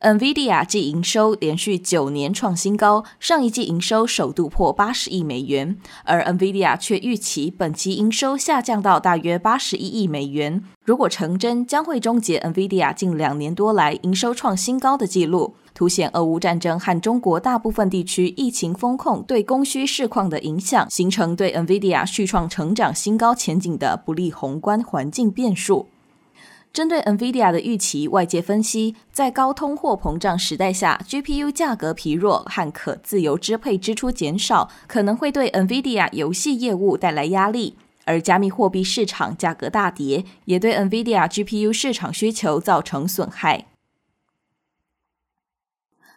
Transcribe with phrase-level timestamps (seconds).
[0.00, 10.62] NVIDIA 季营收连续九年创新高，上一季营收首度破八十亿美元，而 NVIDIA 却预期本期营收下降到大约八十一亿美元。
[10.84, 25.88] 如果成真，将会终结 NVIDIA 近两年多来营收创新高的记录，凸显俄乌战争和中国大部分地区疫情封控对供需市况的影响，形成对 NVIDIA 续创成长新高前景的不利宏观环境变数。
[26.78, 37.74] 针对 NVIDIA 的预期，外界分析，在高通货膨胀时代下，GPU 价格疲弱和可自由支配支出减少，可能会对 NVIDIA 游戏业务带来压力；
[38.04, 43.66] 而加密货币市场价格大跌，也对 NVIDIA GPU 市场需求造成损害。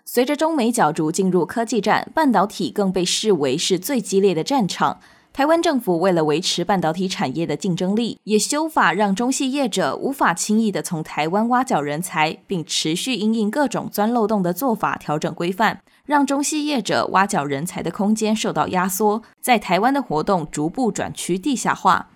[0.06, 5.00] 随着中美角逐进入科技战，半导体更被视为是最激烈的战场。
[5.34, 22.10] 台湾政府为了维持半导体产业的竞争力，也修法让中系业者无法轻易的从台湾挖角人才，并持续因应各种钻漏洞的做法调整规范，让中系业者挖角人才的空间受到压缩，在台湾的活动逐步转趋地下化。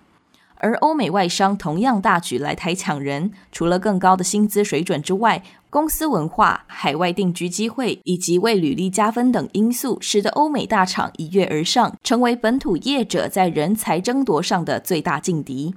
[0.58, 5.42] 而欧美外商同样大举来台抢人，除了更高的薪资水准之外，
[5.76, 15.74] 公司文化、海外定居机会以及为履历加分等因素，使得欧美大厂一跃而上，成为本土业者在人才争夺上的最大劲敌。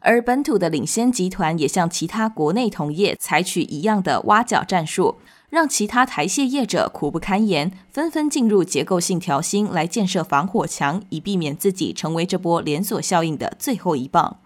[0.00, 5.16] 而本土的领先集团也向其他国内同业采取一样的挖角战术。
[5.50, 14.38] 让其他台系业者苦不堪言，纷纷进入结构性调薪来建设防火墙，以避免自己成为这波连锁效应的最后一棒。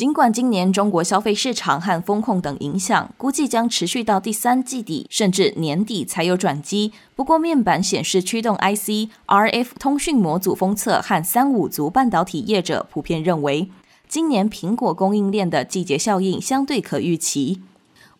[0.00, 6.90] 尽管今年中国消费市场和风控等影响，估计将持续到第三季底甚至年底才有转机。
[7.14, 13.68] 不过，面板显示驱动 IC、RF 通讯模组封测和三五族半导体业者普遍认为，
[14.08, 17.60] 今年苹果供应链的季节效应相对可预期。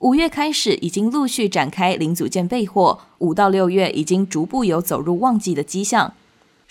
[0.01, 6.13] 五月开始已经陆续展开零组件备货，五到六月已经逐步有走入旺季的迹象。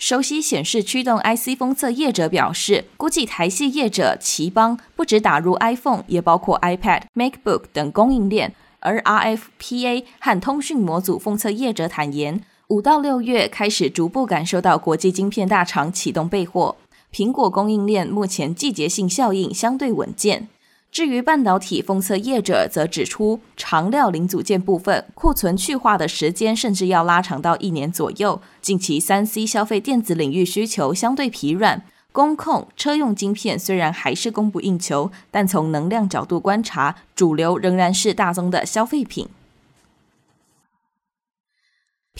[0.00, 8.54] 熟悉显示驱动 IC 封测业者表示，估计台系业者頎邦不只打入 iPhone，也包括 iPad、MacBook 等供应链。
[8.78, 16.76] 而 RF、PA 和通讯模组封测业者坦言，五到六月开始逐步感受到国际晶片大厂启动备货，
[17.12, 20.48] 苹果供应链目前季节性效应相对稳健。
[20.92, 28.42] 至于半导体封测业者则指出，长料零组件部分库存去化的时间甚至要拉长到一年左右。
[28.60, 39.28] 近期三 C 消费电子领域需求相对疲软，工控车用晶片虽然还是供不应求，但从能量角度观察，主流仍然是大宗的消费品。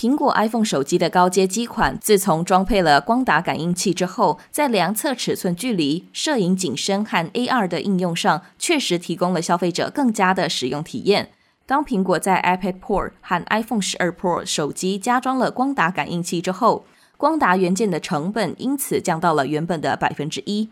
[0.00, 11.32] 苹果 iPhone 手机的高阶机款，自从装配了光达感应器之后，在量测尺寸距离、摄影景深和 AR 的应用上，确实提供了消费者更佳的使用体验。
[11.66, 16.86] 当苹果在 iPad Pro 和 iPhone 12 Pro 手机加装了光达感应器之后，
[17.18, 20.70] 光达元件的成本因此降到了原本的百分之一。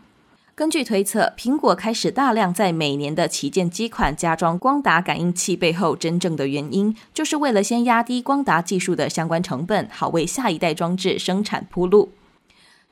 [0.59, 12.11] 根据推测，苹果开始大量在每年的旗舰机款加装光达感应器背后，真正的原因就是为了先压低光达技术的相关成本，好为下一代装置生产铺路。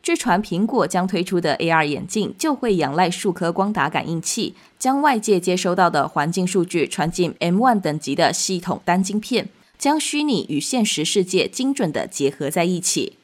[0.01, 13.17] 据传，苹果将推出的 AR 眼镜就会仰赖数颗光达感应器，将外界接收到的环境数据传进 M1 等级的系统单晶片，将虚拟与现实世界精准地结合在一起。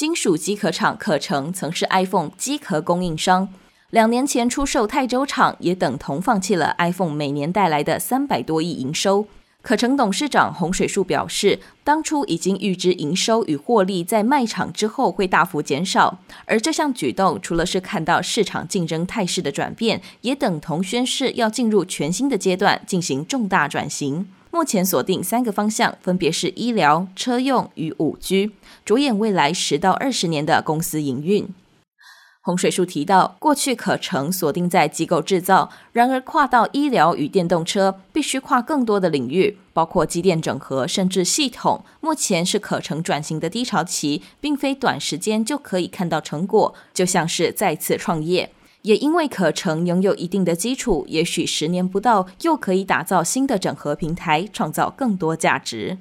[0.00, 3.46] 金属机壳厂可成曾是 iPhone 机壳供应商，
[3.90, 9.26] 两年前出售泰州厂，也等同放弃了 iPhone 每年带来的三百多亿营收。
[9.60, 24.26] 可成董事长洪水树表示，当初已经预知营收与获利在卖厂之后会大幅减少，而这项举动除了是看到市场竞争态势的转变，也等同宣示要进入全新的阶段，进行重大转型。
[24.60, 28.52] 目前锁定三个方向，分别是医疗、车用与五 G，
[28.84, 31.48] 着眼未来十到二十年的公司营运。
[32.42, 41.82] 洪水树提到，过去可成锁定在机构制造，然而跨到医疗与电动车，必须跨更多的领域，包括机电整合，甚至系统。
[42.02, 48.50] 目前是可成转型的低潮期，并非短时间就可以看到成果，就像是再次创业。
[48.82, 55.98] 也因为可成拥有一定的基础，也许十年不到又可以打造新的整合平台，创造更多价值。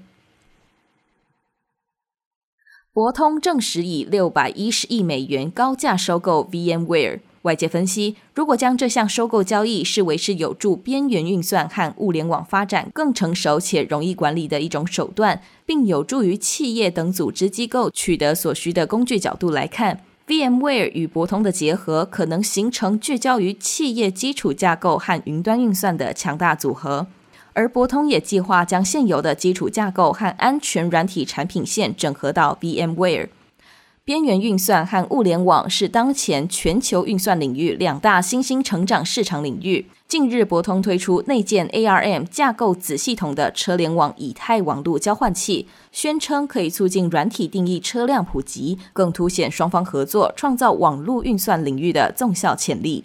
[2.92, 7.20] 博通证实以六百一十亿美元高价收购 VMware。
[7.44, 27.08] 外界分析，如果将这项收购交易视为是有助边缘运算和物联网发展更成熟且容易管理的一种手段，并有助于企业等组织机构取得所需的工具角度来看，VMware 与博通的结合可能形成聚焦于企业基础架构和云端运算的强大组合。
[27.52, 33.28] 而博通也计划将现有的基础架构和安全软体产品线整合到 VMware。
[34.10, 39.86] 边缘运算和物联网是当前全球运算领域两大新兴成长市场领域。
[40.08, 53.04] 近日，博通推出内建 ARM 架构子系统的车联网以太网络交换器，宣称可以促进软体定义车辆普及，更凸显双方合作创造网络运算领域的纵效潜力。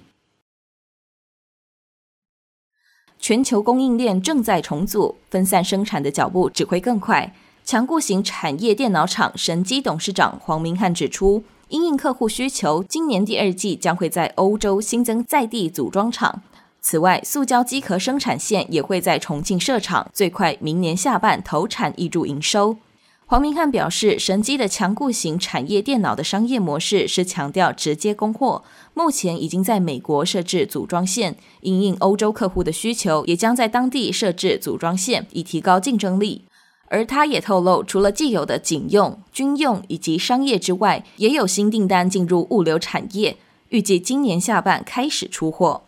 [3.18, 7.34] 全球供应链正在重组，分散生产的脚步只会更快。
[7.64, 16.42] 强固型产业电脑厂神机董事长黄明汉指出，因应客户需求，今年第二季将会在欧洲新增在地组装厂。
[16.82, 22.76] 此外，塑胶机壳生产线也会在重庆设厂，最快明年下半投产挹注营收。
[23.24, 28.62] 黄明汉表示，神机的强固型产业电脑的商业模式是强调直接供货，
[28.92, 36.44] 目前已经在美国设置组装线，因应欧洲客户的需求，也将在当地设置组装线，以提高竞争力。
[36.88, 43.36] 而他也透露，除了既有的警用、军用以及商业之外，也有新订单进入物流产业，
[43.70, 45.84] 预计今年下半开始出货。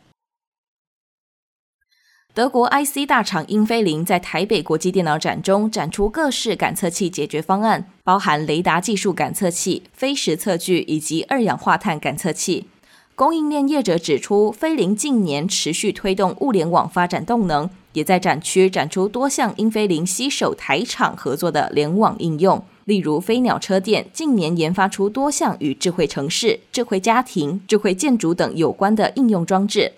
[2.35, 12.67] 德国 IC 大厂英飞凌在台北国际电脑展中展出各式感测器解决方案，包含雷达技术感测器、飞时测距以及二氧化碳感测器。
[13.15, 17.71] 供应链业者指出，飞凌近年持续推动物联网发展动能。
[17.97, 29.95] 也在展区展出多项英飞凌携手台厂合作的联网应用，例如飞鸟车电近年研发出多项与智慧城市、智慧家庭、智慧建筑等有关的应用装置。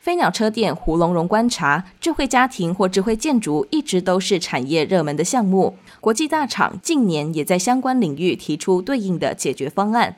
[0.00, 10.16] 飞鸟车电胡龙荣观察，智慧家庭或智慧建筑一直都是产业热门的项目，国际大厂近年也在相关领域提出对应的解决方案。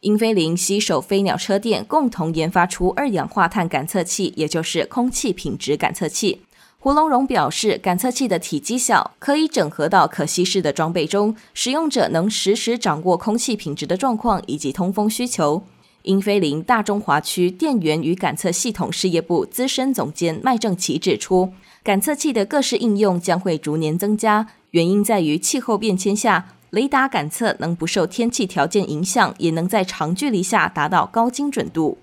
[0.00, 6.42] 英飞凌携手飞鸟车电共同研发出二氧化碳感测器，也就是空气品质感测器。
[6.84, 15.62] 胡龙荣表示，感测器的体积小，可以整合到可携式的装备中，使用者能实时掌握空气品质的状况以及通风需求。
[16.02, 31.96] 英飞凌大中华区电源与感测系统事业部资深总监麦正奇指出，感测器的各式应用将会逐年增加，原因在于气候变迁下，雷达感测能不受天气条件影响，也能在长距离下达到高精准度。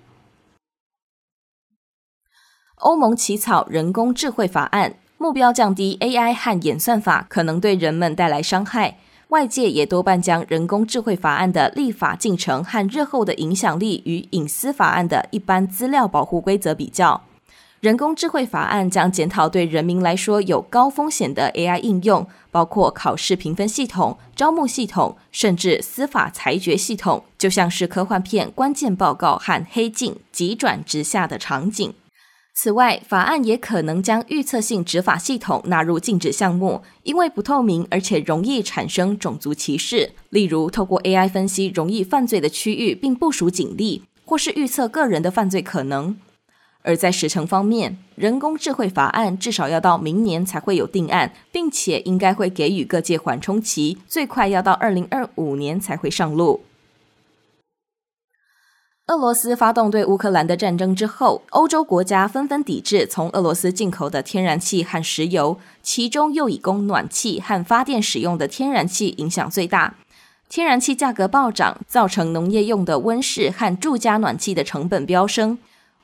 [2.81, 8.98] 欧盟起草人工智慧法案，目标降低 AI 和演算法可能对人们带来伤害。
[9.28, 17.22] 外界也多半将人工智慧法案的立法进程和日后的影响力与隐私法案的一般资料保护规则比较。
[17.81, 31.94] 人工智慧法案将检讨对人民来说有高风险的 AI 应用，包括考试评分系统、招募系统，甚至司法裁决系统，就像是科幻片关键报告和黑镜急转直下的场景。
[32.63, 40.11] 此外，法案也可能将预测性执法系统纳入禁止项目，因为不透明而且容易产生种族歧视。
[40.29, 46.15] 例如，透过 AI 分析容易犯罪的区域并部署警力，或是预测个人的犯罪可能。
[46.83, 56.61] 而在时程方面，人工智慧法案至少要到明年才会有定案，并且应该会给予各界缓冲期，最快要到二零二五年才会上路。
[59.11, 69.95] 俄罗斯发动对乌克兰的战争之后，欧洲国家纷纷抵制从俄罗斯进口的天然气和石油，其中又以供暖气和发电使用的天然气影响最大。
[70.47, 75.57] 天然气价格暴涨，造成农业用的温室和住家暖气的成本飙升。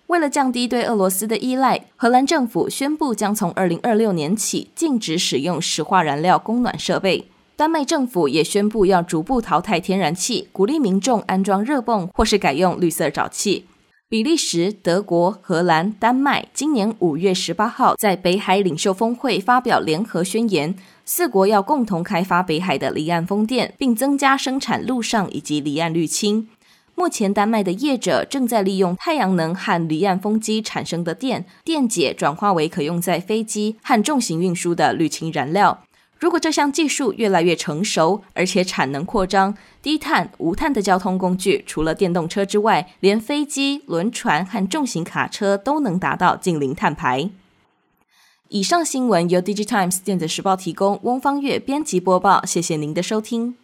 [0.07, 7.29] 为了降低对俄罗斯的依赖，荷兰政府宣布将从二零二六年起禁止使用石化燃料供暖设备。
[7.57, 13.65] 丹麦政府也宣布要逐步淘汰天然气，鼓励民众安装热泵或是改用绿色沼气。
[14.07, 26.47] 比利时、德国、荷兰、丹麦今年五月十八号在北海领袖峰会发表联合宣言，四国要共同开发北海的离岸风电，并增加生产陆上以及离岸滤清。
[26.93, 35.83] 目前，丹麦的业者正在利用太阳能和离岸风机产生的电电解转化为可用在飞机和重型运输的滤清燃料。
[36.19, 47.29] 如果这项技术越来越成熟，而且产能扩张，低碳、无碳的交通工具，除了电动车之外，连飞机、轮船和重型卡车都能达到近零碳排。
[48.49, 53.55] 以上新闻由 DigiTimes 电子时报提供，翁方月编辑播报，谢谢您的收听。